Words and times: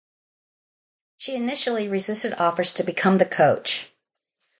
She 1.17 1.35
initially 1.35 1.87
resisted 1.87 2.33
offers 2.39 2.73
to 2.73 2.83
become 2.83 3.19
the 3.19 3.25
coach. 3.27 3.93